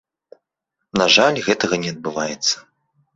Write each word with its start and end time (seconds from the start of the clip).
На 1.01 1.05
жаль, 1.15 1.37
гэтага 1.49 1.79
не 1.83 1.91
адбываецца. 1.97 2.55